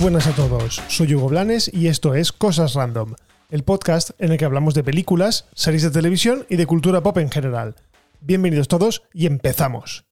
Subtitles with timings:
[0.00, 3.16] buenas a todos, soy Hugo Blanes y esto es Cosas Random,
[3.50, 7.18] el podcast en el que hablamos de películas, series de televisión y de cultura pop
[7.18, 7.74] en general.
[8.22, 10.06] Bienvenidos todos y empezamos.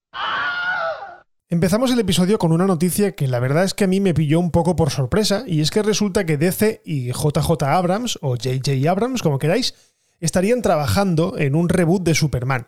[1.49, 4.41] Empezamos el episodio con una noticia que la verdad es que a mí me pilló
[4.41, 8.87] un poco por sorpresa y es que resulta que DC y JJ Abrams o JJ
[8.89, 9.75] Abrams, como queráis,
[10.21, 12.67] estarían trabajando en un reboot de Superman.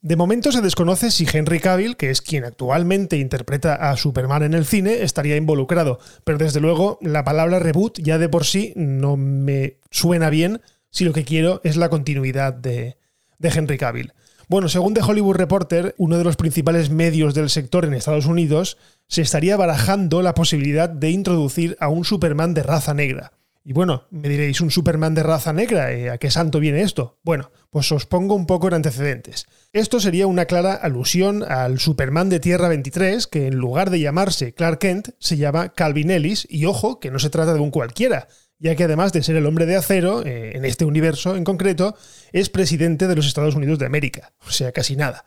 [0.00, 4.54] De momento se desconoce si Henry Cavill, que es quien actualmente interpreta a Superman en
[4.54, 9.16] el cine, estaría involucrado, pero desde luego la palabra reboot ya de por sí no
[9.16, 12.96] me suena bien si lo que quiero es la continuidad de,
[13.42, 14.12] Henry Cavill.
[14.48, 18.78] Bueno, según The Hollywood Reporter, uno de los principales medios del sector en Estados Unidos,
[19.08, 23.32] se estaría barajando la posibilidad de introducir a un Superman de raza negra.
[23.64, 25.92] Y bueno, me diréis, ¿un Superman de raza negra?
[25.92, 27.18] Eh, ¿A qué santo viene esto?
[27.22, 29.46] Bueno, pues os pongo un poco en antecedentes.
[29.72, 34.54] Esto sería una clara alusión al Superman de Tierra 23, que en lugar de llamarse
[34.54, 38.28] Clark Kent, se llama Calvin Ellis, y ojo, que no se trata de un cualquiera,
[38.58, 41.94] ya que además de ser el hombre de acero, eh, en este universo en concreto,
[42.32, 45.24] es presidente de los Estados Unidos de América, o sea, casi nada.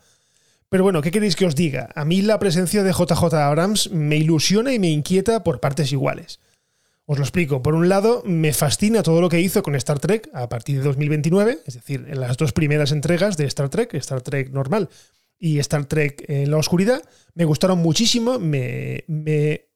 [0.68, 1.90] Pero bueno, ¿qué queréis que os diga?
[1.94, 6.40] A mí la presencia de JJ Abrams me ilusiona y me inquieta por partes iguales.
[7.12, 7.60] Os lo explico.
[7.60, 10.84] Por un lado, me fascina todo lo que hizo con Star Trek a partir de
[10.84, 14.88] 2029, es decir, en las dos primeras entregas de Star Trek, Star Trek normal
[15.38, 17.02] y Star Trek en la oscuridad,
[17.34, 19.66] me gustaron muchísimo, me, me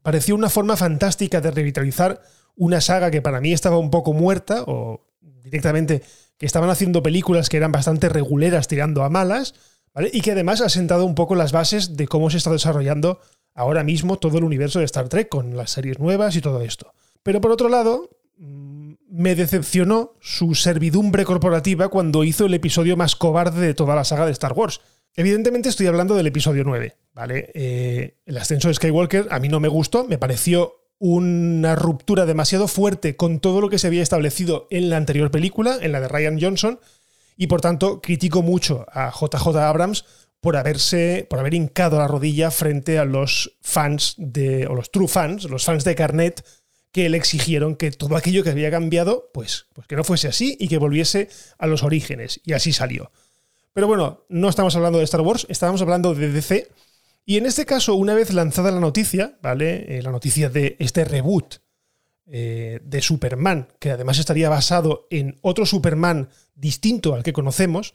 [0.00, 2.22] pareció una forma fantástica de revitalizar
[2.54, 6.02] una saga que para mí estaba un poco muerta o directamente
[6.38, 9.54] que estaban haciendo películas que eran bastante reguleras tirando a malas,
[9.92, 10.08] ¿vale?
[10.14, 13.20] Y que además ha sentado un poco las bases de cómo se está desarrollando
[13.56, 16.92] ahora mismo todo el universo de Star Trek con las series nuevas y todo esto.
[17.22, 23.16] Pero por otro lado, mm, me decepcionó su servidumbre corporativa cuando hizo el episodio más
[23.16, 24.80] cobarde de toda la saga de Star Wars.
[25.14, 27.50] Evidentemente estoy hablando del episodio 9, ¿vale?
[27.54, 32.68] Eh, el ascenso de Skywalker a mí no me gustó, me pareció una ruptura demasiado
[32.68, 36.08] fuerte con todo lo que se había establecido en la anterior película, en la de
[36.08, 36.78] Ryan Johnson,
[37.38, 40.04] y por tanto critico mucho a JJ Abrams
[40.46, 45.08] por haberse, por haber hincado la rodilla frente a los fans de, o los true
[45.08, 46.46] fans, los fans de Carnet,
[46.92, 50.56] que le exigieron que todo aquello que había cambiado, pues, pues que no fuese así
[50.60, 52.40] y que volviese a los orígenes.
[52.44, 53.10] Y así salió.
[53.72, 56.70] Pero bueno, no estamos hablando de Star Wars, estamos hablando de DC.
[57.24, 59.98] Y en este caso, una vez lanzada la noticia, ¿vale?
[59.98, 61.56] Eh, la noticia de este reboot
[62.28, 67.94] eh, de Superman, que además estaría basado en otro Superman distinto al que conocemos,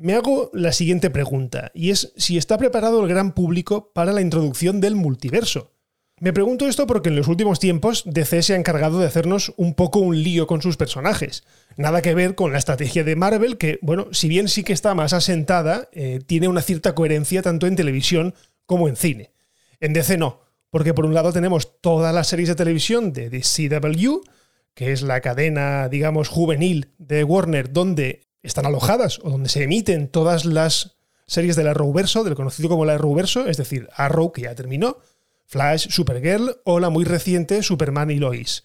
[0.00, 4.22] me hago la siguiente pregunta, y es si está preparado el gran público para la
[4.22, 5.74] introducción del multiverso.
[6.18, 9.74] Me pregunto esto porque en los últimos tiempos DC se ha encargado de hacernos un
[9.74, 11.44] poco un lío con sus personajes.
[11.76, 14.94] Nada que ver con la estrategia de Marvel, que, bueno, si bien sí que está
[14.94, 18.34] más asentada, eh, tiene una cierta coherencia tanto en televisión
[18.64, 19.32] como en cine.
[19.80, 20.40] En DC no,
[20.70, 24.20] porque por un lado tenemos todas las series de televisión de CW,
[24.72, 30.08] que es la cadena, digamos, juvenil de Warner, donde están alojadas o donde se emiten
[30.08, 30.96] todas las
[31.26, 34.98] series del Arrowverso, del conocido como el Arrowverso, es decir, Arrow, que ya terminó,
[35.46, 38.64] Flash, Supergirl o la muy reciente Superman y Lois.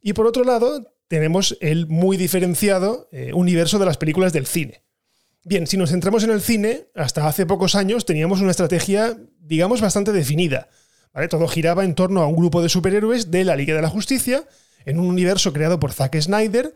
[0.00, 4.82] Y por otro lado, tenemos el muy diferenciado eh, universo de las películas del cine.
[5.44, 9.80] Bien, si nos centramos en el cine, hasta hace pocos años teníamos una estrategia, digamos,
[9.80, 10.68] bastante definida.
[11.12, 11.28] ¿vale?
[11.28, 14.44] Todo giraba en torno a un grupo de superhéroes de la Liga de la Justicia,
[14.84, 16.74] en un universo creado por Zack Snyder,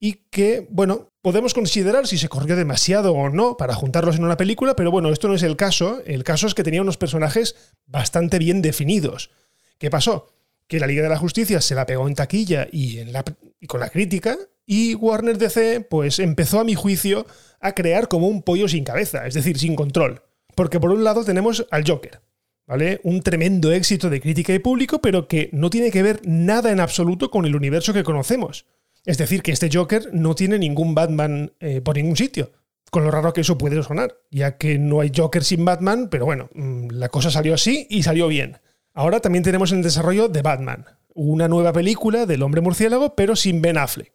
[0.00, 4.36] y que, bueno, podemos considerar si se corrió demasiado o no para juntarlos en una
[4.36, 6.00] película, pero bueno, esto no es el caso.
[6.06, 9.30] El caso es que tenía unos personajes bastante bien definidos.
[9.78, 10.32] ¿Qué pasó?
[10.66, 13.24] Que la Liga de la Justicia se la pegó en taquilla y, en la,
[13.66, 17.26] con la crítica, y Warner DC, pues empezó a mi juicio
[17.58, 20.22] a crear como un pollo sin cabeza, es decir, sin control.
[20.54, 22.20] Porque por un lado tenemos al Joker,
[22.66, 23.00] ¿vale?
[23.02, 26.80] Un tremendo éxito de crítica y público, pero que no tiene que ver nada en
[26.80, 28.66] absoluto con el universo que conocemos.
[29.08, 32.52] Es decir, que este Joker no tiene ningún Batman eh, por ningún sitio.
[32.90, 36.26] Con lo raro que eso puede sonar, ya que no hay Joker sin Batman, pero
[36.26, 38.58] bueno, mm, la cosa salió así y salió bien.
[38.92, 40.84] Ahora también tenemos en desarrollo de Batman,
[41.14, 44.12] una nueva película del hombre murciélago, pero sin Ben Affleck.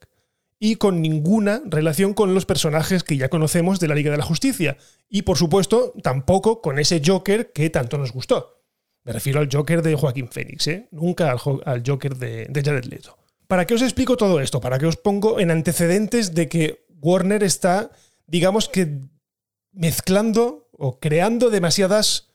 [0.60, 4.24] Y con ninguna relación con los personajes que ya conocemos de la Liga de la
[4.24, 4.78] Justicia.
[5.10, 8.62] Y por supuesto, tampoco con ese Joker que tanto nos gustó.
[9.06, 10.88] Me refiero al Joker de Joaquín Phoenix, ¿eh?
[10.92, 11.36] nunca
[11.66, 13.18] al, Joker de, de Jared Leto.
[13.54, 14.60] ¿Para qué os explico todo esto?
[14.62, 17.92] ¿Para qué os pongo en antecedentes de que Warner está,
[18.26, 18.98] digamos que,
[19.72, 22.30] mezclando o creando demasiadas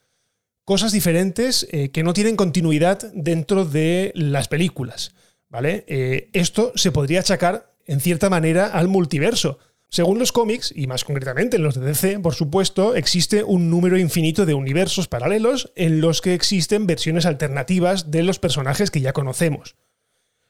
[0.65, 5.13] cosas diferentes eh, que no tienen continuidad dentro de las películas?
[5.49, 5.83] ¿Vale?
[5.89, 9.59] Eh, esto se podría achacar, en cierta manera, al multiverso.
[9.89, 13.99] Según los cómics, y más concretamente en los de DC, por supuesto, existe un número
[13.99, 19.13] infinito de universos paralelos en los que existen versiones alternativas de los personajes que ya
[19.13, 19.75] conocemos.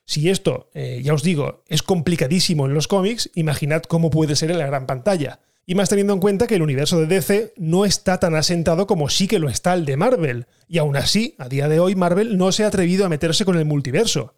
[0.08, 4.50] Si esto, eh, ya os digo, es complicadísimo en los cómics, imaginad cómo puede ser
[4.50, 5.40] en la gran pantalla.
[5.66, 9.10] Y más teniendo en cuenta que el universo de DC no está tan asentado como
[9.10, 10.46] sí que lo está el de Marvel.
[10.66, 13.58] Y aún así, a día de hoy, Marvel no se ha atrevido a meterse con
[13.58, 14.32] el multiverso.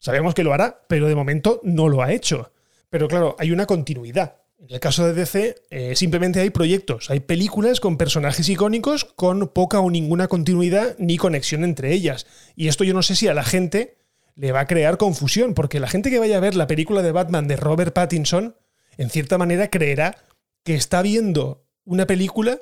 [0.00, 2.50] Sabemos que lo hará, pero de momento no lo ha hecho.
[2.90, 4.38] Pero claro, hay una continuidad.
[4.58, 9.46] En el caso de DC, eh, simplemente hay proyectos, hay películas con personajes icónicos con
[9.46, 12.26] poca o ninguna continuidad ni conexión entre ellas.
[12.56, 14.01] Y esto yo no sé si a la gente
[14.34, 17.12] le va a crear confusión, porque la gente que vaya a ver la película de
[17.12, 18.56] Batman de Robert Pattinson,
[18.96, 20.16] en cierta manera creerá
[20.64, 22.60] que está viendo una película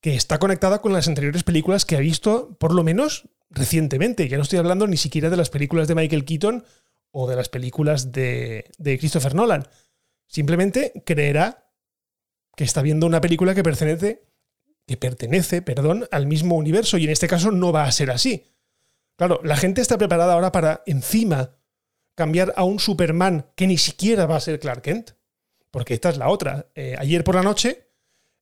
[0.00, 4.28] que está conectada con las anteriores películas que ha visto, por lo menos recientemente.
[4.28, 6.64] Ya no estoy hablando ni siquiera de las películas de Michael Keaton
[7.10, 9.68] o de las películas de, de Christopher Nolan.
[10.26, 11.70] Simplemente creerá
[12.56, 14.22] que está viendo una película que pertenece,
[14.86, 18.44] que pertenece, perdón, al mismo universo y en este caso no va a ser así.
[19.20, 21.50] Claro, la gente está preparada ahora para encima
[22.14, 25.10] cambiar a un Superman que ni siquiera va a ser Clark Kent.
[25.70, 26.70] Porque esta es la otra.
[26.74, 27.90] Eh, ayer por la noche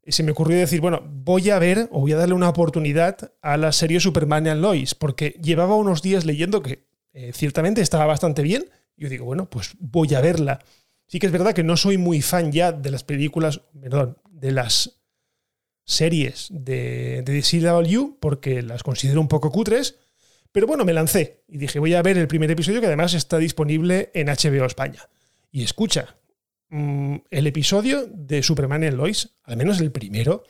[0.04, 3.32] eh, se me ocurrió decir, bueno, voy a ver o voy a darle una oportunidad
[3.42, 8.06] a la serie Superman and Lois, porque llevaba unos días leyendo que eh, ciertamente estaba
[8.06, 8.70] bastante bien.
[8.96, 10.60] Yo digo, bueno, pues voy a verla.
[11.08, 14.52] Sí que es verdad que no soy muy fan ya de las películas, perdón, de
[14.52, 15.00] las
[15.84, 19.98] series de, de DCW, porque las considero un poco cutres.
[20.52, 23.38] Pero bueno, me lancé y dije, voy a ver el primer episodio que además está
[23.38, 25.08] disponible en HBO España.
[25.50, 26.18] Y escucha,
[26.70, 30.44] Mm, el episodio de Superman en Lois, al menos el primero,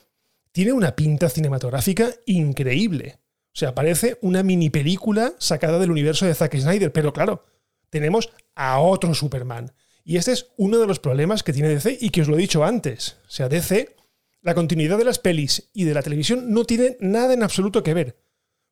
[0.51, 3.19] tiene una pinta cinematográfica increíble.
[3.55, 7.45] O sea, parece una mini película sacada del universo de Zack Snyder, pero claro,
[7.91, 9.73] tenemos a otro Superman.
[10.05, 12.41] Y este es uno de los problemas que tiene DC y que os lo he
[12.41, 13.19] dicho antes.
[13.27, 13.95] O sea, DC,
[14.41, 17.95] la continuidad de las pelis y de la televisión no tiene nada en absoluto que
[17.95, 18.17] ver.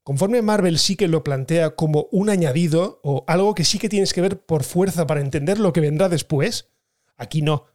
[0.06, 4.14] Conforme Marvel sí que lo plantea como un añadido o algo que sí que tienes
[4.14, 6.70] que ver por fuerza para entender lo que vendrá después,
[7.16, 7.66] Aquí no.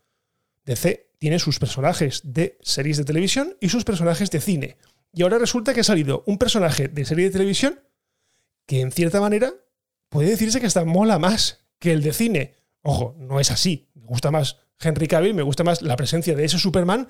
[0.66, 4.78] DC tiene sus personajes de series de televisión y sus personajes de cine.
[5.14, 7.80] Y ahora resulta que ha salido un personaje de serie de televisión
[8.66, 9.54] que en cierta manera
[10.10, 12.54] puede decirse que está mola más que el de cine.
[12.84, 13.90] Ojo, no es así.
[13.94, 17.10] Me gusta más Henry Cavill, me gusta más la presencia de ese Superman,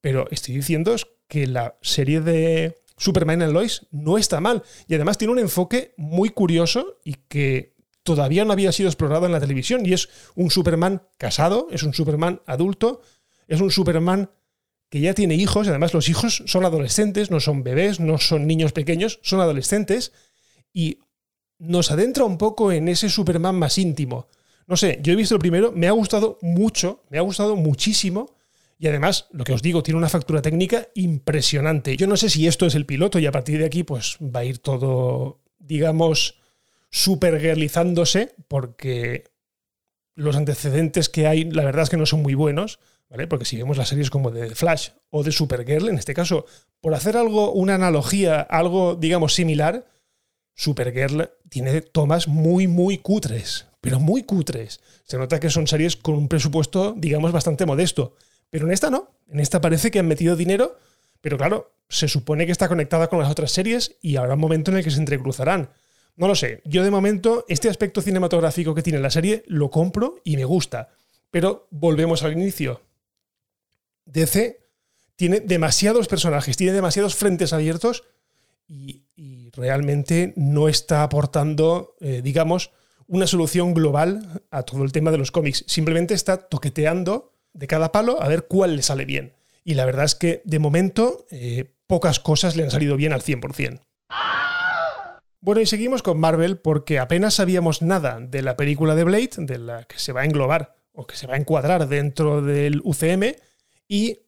[0.00, 0.96] pero estoy diciendo
[1.28, 4.62] que la serie de Superman en Lois no está mal.
[4.86, 9.32] Y además tiene un enfoque muy curioso y que todavía no había sido explorado en
[9.32, 13.02] la televisión y es un Superman casado, es un Superman adulto,
[13.48, 14.30] es un Superman
[14.88, 18.46] que ya tiene hijos, y además los hijos son adolescentes, no son bebés, no son
[18.46, 20.12] niños pequeños, son adolescentes,
[20.72, 21.00] y
[21.58, 24.28] nos adentra un poco en ese Superman más íntimo.
[24.68, 28.35] No sé, yo he visto el primero, me ha gustado mucho, me ha gustado muchísimo,
[28.78, 31.96] y además, lo que os digo, tiene una factura técnica impresionante.
[31.96, 34.40] Yo no sé si esto es el piloto y a partir de aquí pues va
[34.40, 36.38] a ir todo, digamos,
[36.90, 39.24] supergirlizándose porque
[40.14, 42.78] los antecedentes que hay, la verdad es que no son muy buenos,
[43.08, 43.26] ¿vale?
[43.26, 46.44] Porque si vemos las series como de Flash o de Supergirl, en este caso,
[46.80, 49.86] por hacer algo, una analogía, algo, digamos, similar,
[50.54, 54.80] Supergirl tiene tomas muy, muy cutres, pero muy cutres.
[55.04, 58.16] Se nota que son series con un presupuesto, digamos, bastante modesto.
[58.50, 59.16] Pero en esta no.
[59.28, 60.78] En esta parece que han metido dinero,
[61.20, 64.70] pero claro, se supone que está conectada con las otras series y habrá un momento
[64.70, 65.70] en el que se entrecruzarán.
[66.16, 66.62] No lo sé.
[66.64, 70.88] Yo de momento, este aspecto cinematográfico que tiene la serie lo compro y me gusta.
[71.30, 72.80] Pero volvemos al inicio.
[74.06, 74.60] DC
[75.16, 78.04] tiene demasiados personajes, tiene demasiados frentes abiertos
[78.68, 79.02] y,
[79.52, 82.72] realmente no está aportando, eh, digamos,
[83.06, 85.64] una solución global a todo el tema de los cómics.
[85.66, 89.32] Simplemente está toqueteando de cada palo a ver cuál le sale bien.
[89.64, 93.22] Y la verdad es que de momento eh, pocas cosas le han salido bien al
[93.22, 93.80] 100%.
[95.40, 99.58] Bueno, y seguimos con Marvel porque apenas sabíamos nada de la película de Blade, de
[99.58, 103.36] la que se va a englobar o que se va a encuadrar dentro del UCM,
[103.86, 104.20] y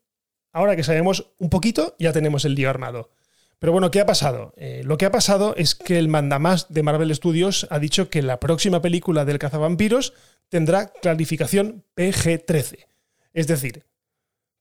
[0.53, 3.11] ahora que sabemos un poquito, ya tenemos el lío armado.
[3.59, 4.53] Pero bueno, ¿qué ha pasado?
[4.57, 8.23] Eh, lo que ha pasado es que el mandamás de Marvel Studios ha dicho que
[8.23, 10.13] la próxima película del cazavampiros
[10.49, 12.87] tendrá clarificación PG-13.
[13.39, 13.85] Es decir,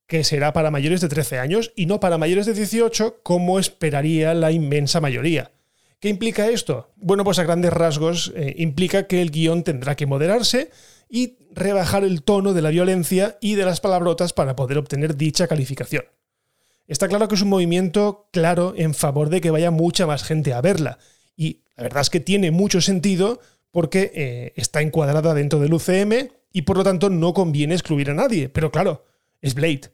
[0.05, 4.35] que será para mayores de 13 años y no para mayores de 18 como esperaría
[4.35, 5.51] la inmensa mayoría.
[5.99, 6.91] ¿Qué implica esto?
[6.95, 10.69] Bueno, pues a grandes rasgos eh, implica que el guion tendrá que moderarse
[11.09, 15.47] y rebajar el tono de la violencia y de las palabrotas para poder obtener dicha
[15.47, 16.05] calificación.
[16.85, 20.53] Está claro que es un movimiento claro en favor de que vaya mucha más gente
[20.53, 20.99] a verla.
[21.35, 23.39] Y la verdad es que tiene mucho sentido
[23.71, 28.15] porque eh, está encuadrada dentro del UCM y por lo tanto no conviene excluir a
[28.15, 28.49] nadie.
[28.49, 29.05] Pero claro,
[29.43, 29.91] es Blade.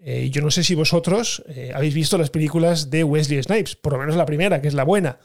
[0.00, 3.92] Eh, yo no sé si vosotros eh, habéis visto las películas de Wesley Snipes, por
[3.92, 5.20] lo menos la primera, que es la buena.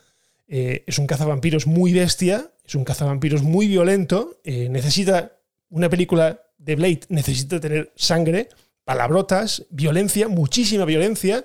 [0.47, 6.75] Eh, es un cazavampiros muy bestia, es un cazavampiros muy violento, necesita una película de
[6.75, 8.49] Blade, necesita tener sangre,
[8.83, 11.43] palabrotas, violencia, muchísima violencia,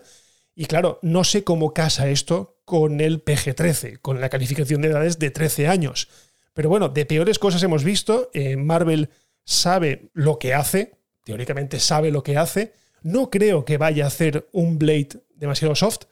[0.55, 5.19] y claro, no sé cómo casa esto con el PG-13, con la calificación de edades
[5.19, 6.09] de 13 años.
[6.53, 9.09] Pero bueno, de peores cosas hemos visto, Marvel
[9.45, 10.95] sabe lo que hace,
[11.25, 16.05] teóricamente sabe lo que hace, no creo que vaya a hacer un Blade demasiado soft,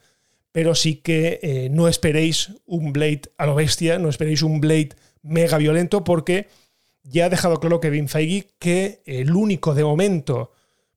[0.51, 4.89] pero sí que eh, no esperéis un Blade a lo bestia, no esperéis un Blade
[5.21, 6.47] mega violento, porque
[7.03, 10.51] ya ha dejado claro Kevin Feige que el único de momento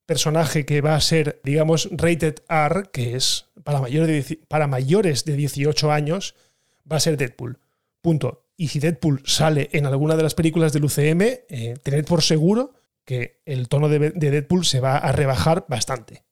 [0.06, 5.24] personaje que va a ser, digamos, rated R, que es para mayores de, para mayores
[5.24, 6.34] de 18 años,
[6.90, 7.58] va a ser Deadpool.
[8.02, 8.43] Punto.
[8.56, 12.74] Y si Deadpool sale en alguna de las películas del UCM, eh, tened por seguro
[13.04, 16.24] que el tono de, Deadpool se va a rebajar bastante.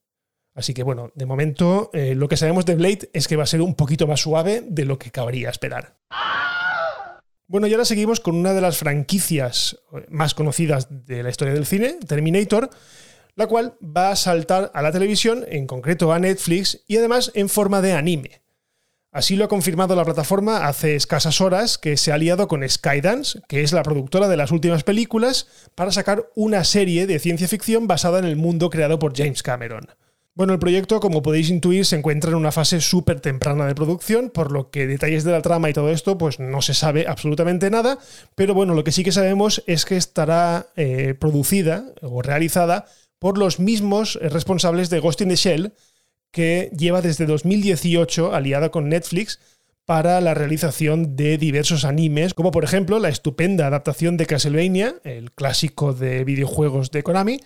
[0.55, 3.47] Así que bueno, de momento eh, lo que sabemos de Blade es que va a
[3.47, 5.99] ser un poquito más suave de lo que cabría esperar.
[7.47, 11.67] Bueno, y ahora seguimos con una de las franquicias más conocidas de la historia del
[11.67, 12.71] cine, Terminator,
[13.35, 17.49] la cual va a saltar a la televisión, en concreto a Netflix, y además en
[17.49, 18.42] forma de anime.
[19.13, 23.41] Así lo ha confirmado la plataforma hace escasas horas que se ha aliado con Skydance,
[23.47, 27.87] que es la productora de las últimas películas, para sacar una serie de ciencia ficción
[27.87, 29.87] basada en el mundo creado por James Cameron.
[30.35, 34.31] Bueno, el proyecto, como podéis intuir, se encuentra en una fase súper temprana de producción,
[34.31, 37.69] por lo que detalles de la trama y todo esto, pues no se sabe absolutamente
[37.69, 37.99] nada,
[38.35, 42.87] pero bueno, lo que sí que sabemos es que estará eh, producida o realizada
[43.19, 45.75] por los mismos responsables de Ghost in the Shell,
[46.33, 49.39] que lleva desde 2018 aliada con Netflix
[49.85, 55.31] para la realización de diversos animes, como por ejemplo la estupenda adaptación de Castlevania, el
[55.33, 57.41] clásico de videojuegos de Konami,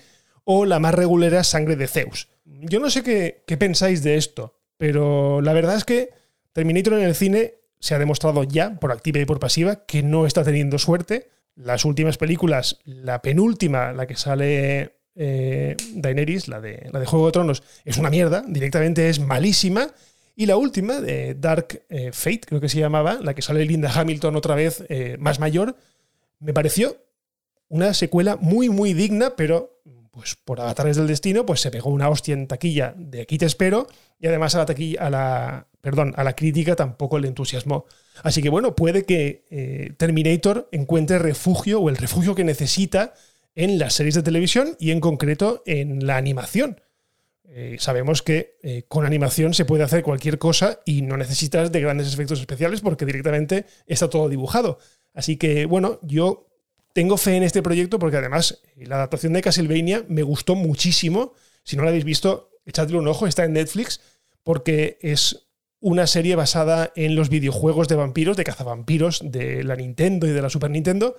[0.45, 2.29] o la más regulera Sangre de Zeus.
[2.45, 6.11] Yo no sé qué, pensáis de esto, pero la verdad es que
[6.53, 10.27] Terminator en el cine se ha demostrado ya, por activa y por pasiva, que no
[10.27, 11.29] está teniendo suerte.
[11.55, 17.27] Las últimas películas, la penúltima, la que sale eh, Daenerys, la de, la de Juego
[17.27, 19.89] de Tronos, es una mierda, directamente es malísima.
[20.37, 23.91] Y la última, de Dark eh, Fate, creo que se llamaba, la que sale Linda
[23.91, 25.77] Hamilton otra vez eh, más mayor,
[26.39, 26.99] me pareció
[27.69, 29.81] una secuela muy, muy digna, pero
[30.11, 33.47] pues por avatares del destino, pues se pegó una hostia en taquilla de aquí te
[33.47, 33.87] espero,
[34.19, 37.87] y además a la taquilla, a la, perdón, a la crítica tampoco le entusiasmó.
[38.23, 43.13] Así que bueno, puede que Terminator encuentre refugio o el refugio que necesita
[43.57, 46.81] en las series de televisión y en concreto en la animación.
[47.49, 51.81] Eh, sabemos que eh, con animación se puede hacer cualquier cosa y no necesitas de
[51.81, 54.79] grandes efectos especiales porque directamente está todo dibujado.
[55.15, 56.49] Así que bueno, yo
[56.93, 61.33] tengo fe en este proyecto porque además eh, la adaptación de Castlevania me gustó muchísimo.
[61.65, 64.03] Si no la habéis visto, echadle un ojo, está en Netflix
[64.43, 65.49] porque es
[65.81, 70.43] una serie basada en los videojuegos de vampiros, de cazavampiros de la Nintendo y de
[70.43, 71.17] la Super Nintendo.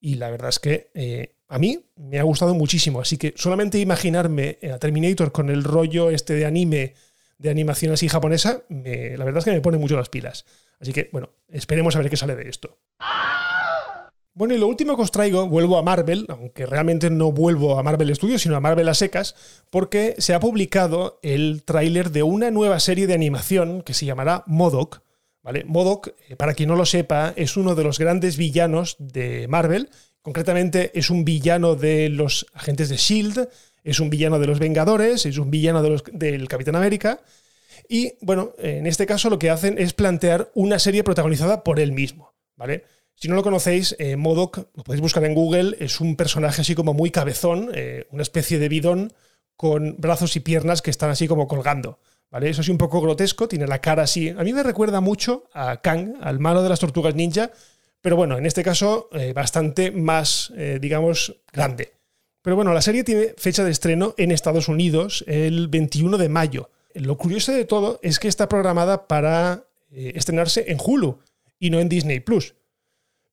[0.00, 4.58] Y la verdad es que a mí me ha gustado muchísimo, así que solamente imaginarme
[4.72, 6.94] a Terminator con el rollo este de anime,
[7.38, 10.44] de animación así japonesa, la verdad es que me pone mucho las pilas.
[10.80, 12.78] Así que, bueno, esperemos a ver qué sale de esto.
[14.36, 17.84] Bueno, y lo último que os traigo, vuelvo a Marvel, aunque realmente no vuelvo a
[17.84, 19.36] Marvel Studios, sino a Marvel a secas,
[19.70, 24.42] porque se ha publicado el tráiler de una nueva serie de animación que se llamará
[24.46, 25.02] Modoc.
[25.40, 25.62] ¿vale?
[25.64, 29.88] Modoc, eh, para quien no lo sepa, es uno de los grandes villanos de Marvel
[30.24, 33.46] Concretamente es un villano de los agentes de Shield,
[33.82, 37.20] es un villano de los Vengadores, es un villano del Capitán América.
[37.90, 41.92] Y bueno, en este caso lo que hacen es plantear una serie protagonizada por él
[41.92, 42.84] mismo, ¿vale?
[43.14, 46.74] Si no lo conocéis, eh, Modoc, lo podéis buscar en Google, es un personaje así
[46.74, 49.12] como muy cabezón, eh, una especie de bidón
[49.56, 51.98] con brazos y piernas que están así como colgando.
[52.30, 52.48] ¿Vale?
[52.48, 54.30] Eso es un poco grotesco, tiene la cara así.
[54.30, 57.52] A mí me recuerda mucho a Kang, al malo de las tortugas ninja,
[58.04, 61.94] pero bueno, en este caso eh, bastante más, eh, digamos, grande.
[62.42, 66.68] Pero bueno, la serie tiene fecha de estreno en Estados Unidos el 21 de mayo.
[66.92, 71.18] Lo curioso de todo es que está programada para eh, estrenarse en Hulu
[71.58, 72.54] y no en Disney Plus.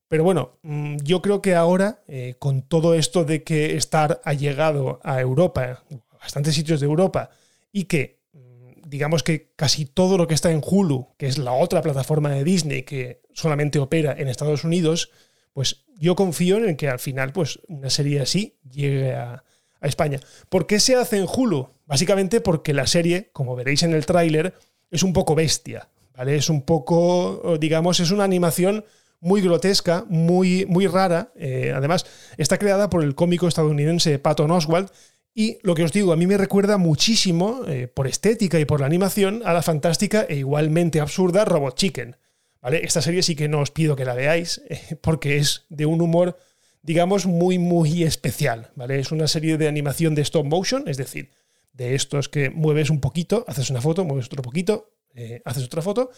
[0.07, 2.01] Pero bueno, mm, yo creo que ahora,
[2.39, 7.29] con todo esto de que Star ha llegado a Europa, a bastantes sitios de Europa,
[7.73, 8.20] y que
[8.91, 12.43] digamos que casi todo lo que está en Hulu, que es la otra plataforma de
[12.43, 15.11] Disney que solamente opera en Estados Unidos,
[15.53, 19.43] pues yo confío en que al final pues una serie así llegue a,
[19.81, 20.19] España.
[20.49, 21.69] ¿Por qué se hace en Hulu?
[21.87, 24.53] Básicamente porque la serie, como veréis en el tráiler,
[24.91, 26.35] es un poco bestia, ¿vale?
[26.35, 28.85] Es un poco, digamos, es una animación
[29.21, 31.31] muy grotesca, muy, muy rara.
[31.35, 32.05] Eh, además,
[32.37, 34.91] está creada por el cómico estadounidense Patton Oswald,
[35.33, 38.81] Y lo que os digo, a mí me recuerda muchísimo, eh, por estética y por
[38.81, 42.17] la animación, a la fantástica e igualmente absurda Robot Chicken.
[42.61, 42.83] ¿vale?
[42.83, 46.01] Esta serie sí que no os pido que la veáis, eh, porque es de un
[46.01, 46.37] humor,
[46.81, 48.71] digamos, muy, muy especial.
[48.75, 48.99] ¿vale?
[48.99, 51.29] Es una serie de animación de stop motion, es decir,
[51.73, 55.81] de estos que mueves un poquito, haces una foto, mueves otro poquito, eh, haces otra
[55.81, 56.11] foto.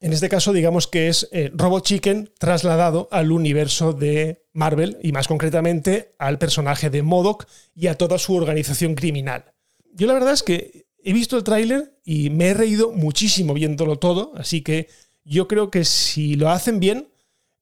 [0.00, 5.28] En este caso, digamos que es Robot Chicken trasladado al universo de Marvel y más
[5.28, 9.52] concretamente al personaje de Modoc y a toda su organización criminal.
[9.92, 13.96] Yo la verdad es que he visto el tráiler y me he reído muchísimo viéndolo
[13.96, 14.88] todo, así que
[15.24, 17.08] yo creo que si lo hacen bien,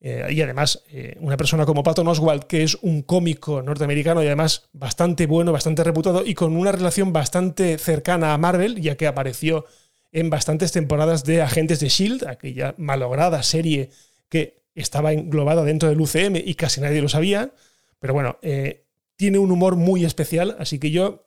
[0.01, 4.27] eh, y además eh, una persona como Patton Oswald, que es un cómico norteamericano y
[4.27, 9.09] además bastante bueno, bastante reputado y con una relación bastante cercana a Marvel, ya que
[9.09, 9.65] apareció
[10.13, 13.91] en bastantes temporadas de Agentes de Shield, aquella malograda serie
[14.29, 17.53] que estaba englobada dentro del UCM y casi nadie lo sabía.
[17.99, 18.85] Pero bueno, eh,
[19.17, 21.27] tiene un humor muy especial, así que yo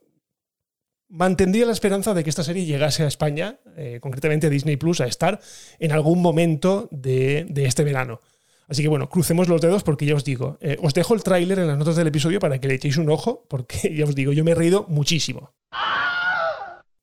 [1.09, 5.01] mantendría la esperanza de que esta serie llegase a España, eh, concretamente a Disney Plus,
[5.01, 5.41] a estar
[5.79, 8.21] en algún momento de, este verano.
[8.69, 11.59] Así que bueno, crucemos los dedos porque ya os digo, eh, os dejo el tráiler
[11.59, 14.31] en las notas del episodio para que le echéis un ojo, porque ya os digo,
[14.31, 15.53] yo me he reído muchísimo.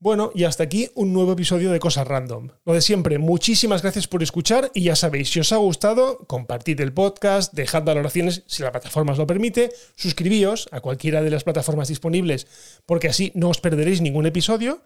[0.01, 2.51] Bueno, y hasta aquí un nuevo episodio de Cosas Random.
[2.65, 6.81] Lo de siempre, muchísimas gracias por escuchar y ya sabéis, si os ha gustado, compartid
[6.81, 11.43] el podcast, dejad valoraciones si la plataforma os lo permite, suscribíos a cualquiera de las
[11.43, 12.47] plataformas disponibles
[12.87, 14.83] porque así no os perderéis ningún episodio.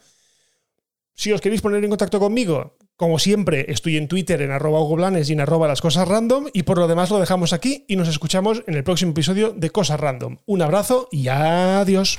[1.12, 5.28] Si os queréis poner en contacto conmigo, como siempre, estoy en Twitter en arroba Blanes
[5.28, 8.08] y en arroba las cosas random y por lo demás lo dejamos aquí y nos
[8.08, 10.38] escuchamos en el próximo episodio de Cosas Random.
[10.46, 12.18] Un abrazo y adiós.